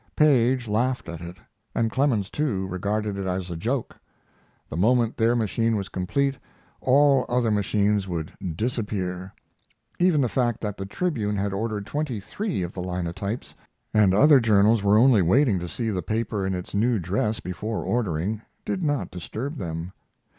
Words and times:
Paige 0.15 0.67
laughed 0.67 1.07
at 1.07 1.21
it, 1.21 1.37
and 1.75 1.91
Clemens, 1.91 2.31
too, 2.31 2.65
regarded 2.65 3.19
it 3.19 3.27
as 3.27 3.51
a 3.51 3.55
joke. 3.55 3.95
The 4.67 4.75
moment 4.75 5.15
their 5.15 5.35
machine 5.35 5.75
was 5.75 5.89
complete 5.89 6.39
all 6.81 7.23
other 7.29 7.51
machines 7.51 8.07
would 8.07 8.33
disappear. 8.55 9.31
Even 9.99 10.19
the 10.21 10.27
fact 10.27 10.59
that 10.61 10.75
the 10.77 10.87
Tribune 10.87 11.35
had 11.35 11.53
ordered 11.53 11.85
twenty 11.85 12.19
three 12.19 12.63
of 12.63 12.73
the 12.73 12.81
linotypes, 12.81 13.53
and 13.93 14.11
other 14.11 14.39
journals 14.39 14.81
were 14.81 14.97
only 14.97 15.21
waiting 15.21 15.59
to 15.59 15.67
see 15.67 15.91
the 15.91 16.01
paper 16.01 16.47
in 16.47 16.55
its 16.55 16.73
new 16.73 16.97
dress 16.97 17.39
before 17.39 17.83
ordering, 17.85 18.41
did 18.65 18.81
not 18.81 19.11
disturb 19.11 19.57
them. 19.57 19.91